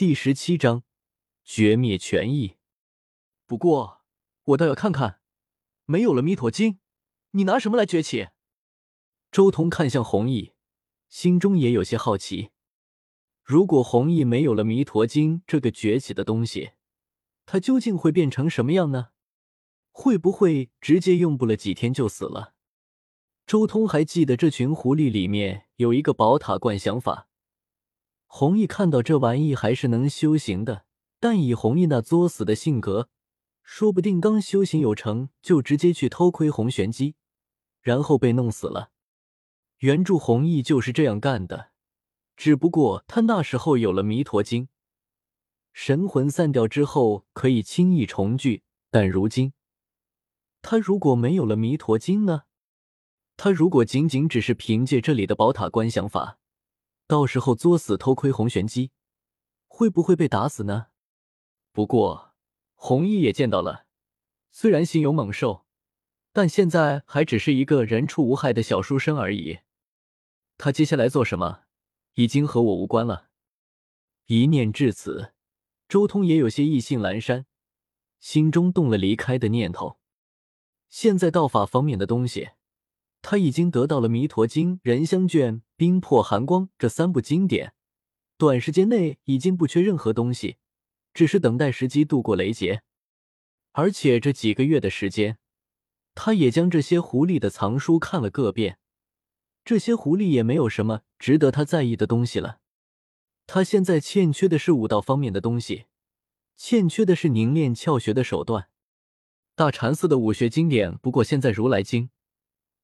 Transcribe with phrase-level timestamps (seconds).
[0.00, 0.82] 第十七章
[1.44, 2.56] 绝灭权益。
[3.44, 4.00] 不过，
[4.44, 5.20] 我倒要看看，
[5.84, 6.78] 没有了弥陀经，
[7.32, 8.28] 你拿什么来崛起？
[9.30, 10.54] 周通看向弘毅，
[11.10, 12.48] 心中也有些好奇。
[13.44, 16.70] 如果弘毅没有了弥陀经这个崛起的东西，
[17.44, 19.08] 他究竟会变成什么样呢？
[19.90, 22.54] 会不会直接用不了几天就死了？
[23.46, 27.26] 周通还记得这群狐狸里面有一个宝塔观想法。
[28.32, 30.84] 弘毅看到这玩意还是能修行的，
[31.18, 33.08] 但以弘毅那作死的性格，
[33.64, 37.16] 说不定刚修行有成就直接去偷窥红玄机，
[37.82, 38.92] 然后被弄死了。
[39.78, 41.70] 原著弘毅就是这样干的，
[42.36, 44.68] 只不过他那时候有了弥陀经，
[45.72, 48.62] 神魂散掉之后可以轻易重聚。
[48.92, 49.52] 但如今，
[50.62, 52.44] 他如果没有了弥陀经呢？
[53.36, 56.39] 他如果仅仅只是凭借这里的宝塔观想法？
[57.10, 58.92] 到时候作死偷窥红玄机，
[59.66, 60.86] 会不会被打死呢？
[61.72, 62.36] 不过
[62.76, 63.84] 红衣也见到了，
[64.52, 65.66] 虽然心有猛兽，
[66.32, 69.58] 但现在还只是一个人畜无害的小书生而已。
[70.56, 71.62] 他接下来做什么，
[72.14, 73.30] 已经和我无关了。
[74.26, 75.32] 一念至此，
[75.88, 77.44] 周通也有些意兴阑珊，
[78.20, 79.98] 心中动了离开的念头。
[80.88, 82.50] 现在道法方面的东西。
[83.20, 87.72] 他已经得到了《弥陀经》《人香卷》《冰魄寒光》这三部经典，
[88.36, 90.58] 短时间内已经不缺任何东西，
[91.14, 92.82] 只是等待时机度过雷劫。
[93.72, 95.38] 而且这几个月的时间，
[96.14, 98.78] 他也将这些狐狸的藏书看了个遍，
[99.64, 102.60] 这些狐狸也没有什么值得他在意的东西了。
[103.46, 105.86] 他现在欠缺的是武道方面的东西，
[106.58, 108.68] 欠缺的是凝练窍穴的手段。
[109.54, 112.10] 大禅寺的武学经典不过现在如来经。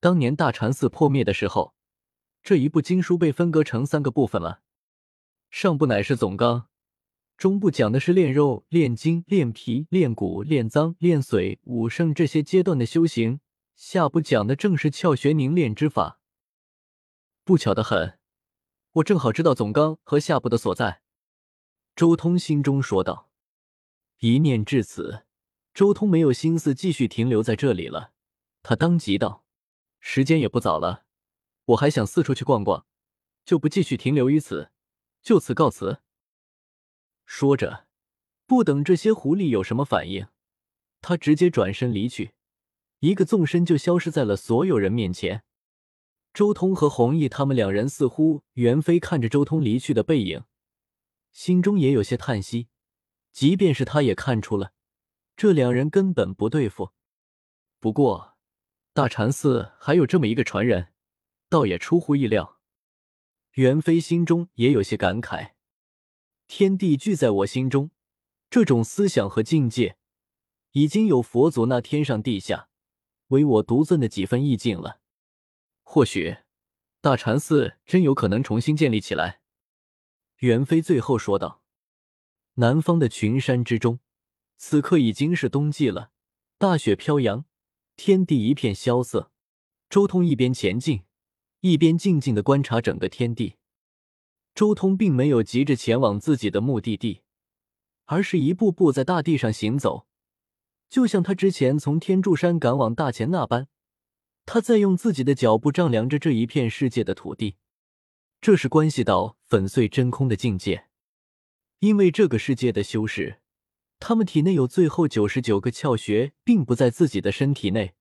[0.00, 1.74] 当年大禅寺破灭的时候，
[2.48, 4.62] 这一部经书被分割成三个部分了。
[5.50, 6.68] 上部乃是总纲，
[7.36, 13.40] 中部讲的是炼肉、炼筋、炼皮、炼骨、炼脏、炼髓、武圣这些阶段的修行，
[13.76, 16.20] 下部讲的正是窍穴凝练之法。
[17.44, 18.18] 不巧的很，
[18.92, 21.02] 我正好知道总纲和下部的所在。
[21.94, 23.28] 周通心中说道。
[24.20, 25.26] 一念至此，
[25.74, 28.12] 周通没有心思继续停留在这里了，
[28.62, 29.44] 他当即道。
[30.00, 31.04] 时间也不早了，
[31.68, 32.86] 我还想四处去逛逛，
[33.44, 34.70] 就不继续停留于此，
[35.22, 36.00] 就此告辞。
[37.26, 37.86] 说着，
[38.46, 40.28] 不等这些狐狸有什么反应，
[41.00, 42.32] 他直接转身离去，
[43.00, 45.44] 一个纵身就消失在了所有人面前。
[46.32, 50.44] 周通和弘毅他们两人似乎，袁飞看着周通离去的背影，
[51.32, 52.68] 心中也有些叹息。
[53.32, 54.72] 即便是他也看出了，
[55.36, 56.92] 这两人根本不对付。
[57.78, 58.36] 不过。
[58.94, 60.88] 大禅寺还有这么一个传人，
[61.48, 62.60] 倒也出乎意料。
[63.52, 65.52] 袁飞心中也有些感慨：
[66.46, 67.90] 天地聚在我心中，
[68.48, 69.96] 这种思想和境界，
[70.72, 72.68] 已经有佛祖那天上地下
[73.28, 75.00] 唯我独尊的几分意境了。
[75.82, 76.38] 或许，
[77.00, 79.40] 大禅寺真有可能重新建立起来。
[80.38, 81.62] 袁飞最后说道
[82.54, 84.00] ：“南方的群山之中，
[84.56, 86.12] 此刻已经是冬季了，
[86.58, 87.44] 大雪飘扬。”
[87.96, 89.32] 天地一片萧瑟，
[89.90, 91.02] 周通一边前进，
[91.60, 93.56] 一边静静的观察整个天地。
[94.54, 97.22] 周通并没有急着前往自己的目的地，
[98.06, 100.06] 而是一步步在大地上行走，
[100.88, 103.68] 就像他之前从天柱山赶往大前那般，
[104.46, 107.56] 他在用自己的脚步丈量着这一片世界的土地。
[108.40, 110.86] 这是关系到粉碎真空的境界，
[111.80, 113.40] 因为这个世界的修士。
[114.00, 117.94] 他们体内有最后九十九个窍穴，并不在自己的身体内，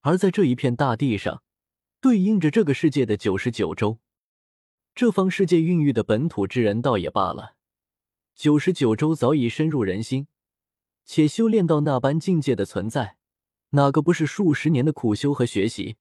[0.00, 1.42] 而在这一片大地上，
[2.00, 3.98] 对应着这个世界的九十九州。
[4.94, 7.56] 这方世界孕育的本土之人倒也罢了，
[8.34, 10.26] 九十九州早已深入人心，
[11.04, 13.16] 且修炼到那般境界的存在，
[13.70, 15.96] 哪个不是数十年的苦修和学习？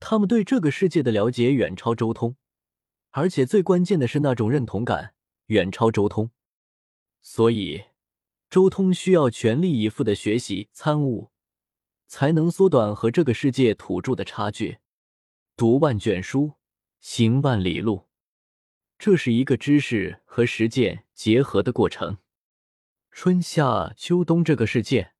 [0.00, 2.36] 他们对这个世界的了解远超周通，
[3.10, 5.14] 而且最关键的是那种认同感
[5.46, 6.30] 远超周通，
[7.20, 7.84] 所以。
[8.50, 11.28] 周通需要全力以赴的学习参悟，
[12.06, 14.78] 才能缩短和这个世界土著的差距。
[15.58, 16.52] 读万卷书，
[17.00, 18.06] 行万里路，
[18.96, 22.18] 这是一个知识和实践结合的过程。
[23.10, 25.14] 春夏秋冬这个世界，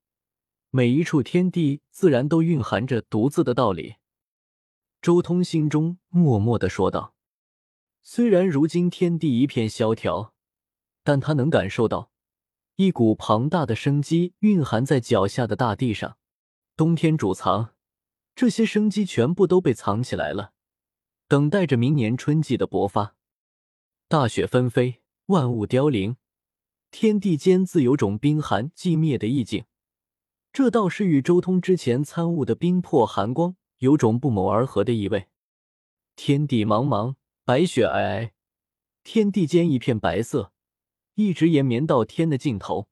[0.69, 3.95] 每一处天地自然都蕴含着独自的道理。
[5.01, 7.13] 周通心中默默的说道
[8.01, 10.33] ：“虽然如今天地一片萧条，
[11.03, 12.13] 但他能感受到。”
[12.77, 16.17] 一股庞大的生机蕴含在脚下的大地上，
[16.77, 17.73] 冬天主藏，
[18.39, 20.53] 这些生机全部都被藏起来了，
[21.27, 23.17] 等待着明年春季的勃发。
[24.07, 26.15] 大雪纷飞，万物凋零，
[26.89, 29.65] 天地间自有种冰寒寂灭的意境，
[30.53, 35.27] 这倒是与周通之前参悟的冰魄寒光有种不谋而合的意味。
[36.15, 38.31] 天地茫茫，白雪皑皑，
[39.03, 40.53] 天地间一片白色，
[41.15, 42.87] 一直延绵到天的尽头。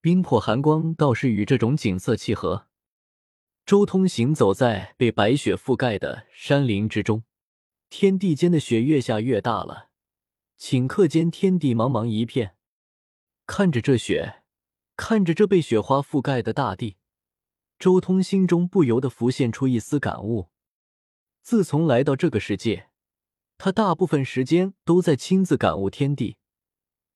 [0.00, 2.68] 冰魄寒光倒是与这种景色契合。
[3.66, 7.24] 周通行走在被白雪覆盖的山林之中，
[7.88, 9.88] 天地间的雪越下越大了，
[10.58, 12.56] 顷刻间天地茫茫一片。
[13.46, 14.42] 看着这雪，
[14.96, 16.98] 看着这被雪花覆盖的大地，
[17.78, 20.50] 周通心中不由得浮现出一丝感悟。
[21.42, 22.90] 自从来到这个世界，
[23.56, 26.36] 他大部分时间都在亲自感悟天地，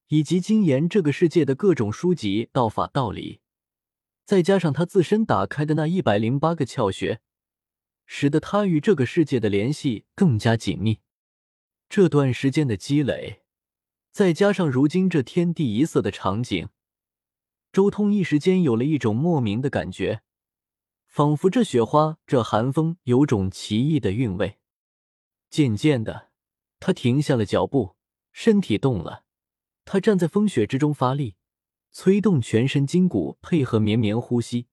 [0.07, 3.43] 以及精研这个世界的各种书籍、道法、道理。
[4.29, 7.23] 再加上他自身打开的那一百零八个窍穴，
[8.05, 11.01] 使得他与这个世界的联系更加紧密。
[11.89, 13.41] 这段时间的积累。
[14.13, 16.69] 再加上如今这天地一色的场景，
[17.73, 20.21] 周通一时间有了一种莫名的感觉，
[21.07, 24.59] 仿佛这雪花、这寒风有种奇异的韵味。
[25.49, 26.29] 渐渐的，
[26.79, 27.97] 他停下了脚步，
[28.33, 29.25] 身体动了。
[29.87, 31.37] 他站在风雪之中发力，
[31.91, 34.67] 催动全身筋骨，配合绵绵呼吸，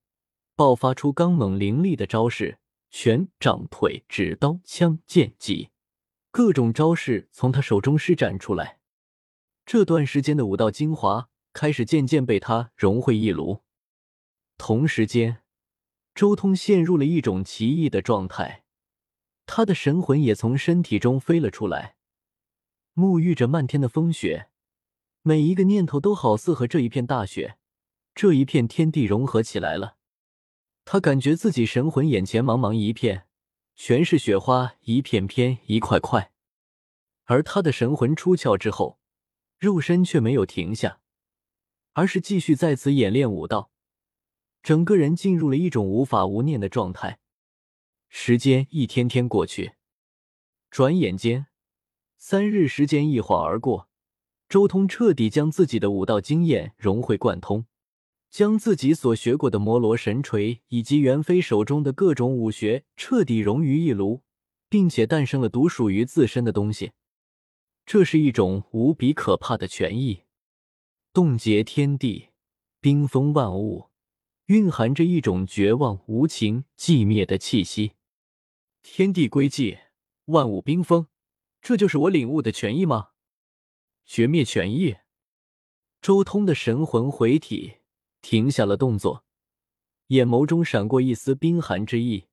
[0.55, 2.59] 爆发出刚猛凌厉的招式，
[2.91, 5.69] 拳、掌、腿、指、刀、枪、剑、戟，
[6.31, 8.79] 各种招式从他手中施展出来。
[9.65, 13.63] 这段时间的武道精华开始渐渐被他融会一炉。
[14.57, 15.41] 同时间，
[16.13, 18.63] 周通陷入了一种奇异的状态，
[19.45, 21.95] 他的神魂也从身体中飞了出来，
[22.93, 24.49] 沐浴着漫天的风雪，
[25.27, 27.57] 每一个念头都好似和这一片大雪、
[28.13, 29.97] 这一片天地融合起来了。
[30.85, 33.25] 他感觉自己神魂眼前茫茫一片，
[33.73, 36.31] 全是雪花，一片片，一块块。
[37.23, 38.99] 而他的神魂出窍之后。
[39.57, 40.99] 肉身却没有停下，
[41.93, 43.71] 而是继续在此演练武道，
[44.61, 47.19] 整个人进入了一种无法无念的状态。
[48.09, 49.75] 时间一天天过去，
[50.69, 51.47] 转眼间，
[52.17, 53.89] 三日时间一晃而过。
[54.47, 57.65] 周通彻底将自己的武道经验融会贯通，
[58.29, 64.21] 将自己所学过的摩罗神锤以及袁飞手中的各种武学彻底融于一炉，
[64.69, 66.91] 并且诞生了独属于自身的东西。
[67.85, 70.23] 这是一种无比可怕的权益，
[71.13, 72.29] 冻结天地，
[72.79, 73.89] 冰封万物，
[74.47, 77.93] 蕴含着一种绝望、无情、寂灭的气息。
[78.83, 79.79] 天地归寂，
[80.25, 81.07] 万物冰封，
[81.61, 83.09] 这就是我领悟的权益吗？
[84.05, 84.97] 绝灭权益。
[86.01, 87.77] 周通的神魂回体，
[88.21, 89.25] 停下了动作，
[90.07, 92.27] 眼眸中闪过一丝冰寒之意。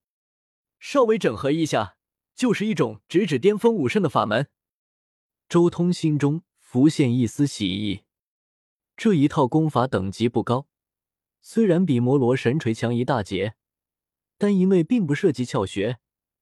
[0.79, 1.97] 稍微整合一下，
[2.35, 4.49] 就是一种直指巅峰武圣的法门。
[5.49, 8.03] 周通心中浮现一丝喜意，
[8.97, 10.67] 这一套功法等级不高，
[11.41, 13.55] 虽然比摩罗神锤强一大截，
[14.37, 15.99] 但因为并不涉及窍穴，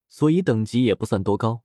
[0.09, 1.63] 所以等级也不算多高。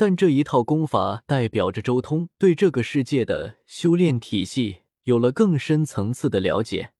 [0.00, 6.94] 但这一套功法代表着周通对这个世界的修炼体系有了更深层次的了解，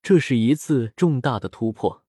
[0.00, 2.05] 这是一次重大的突破。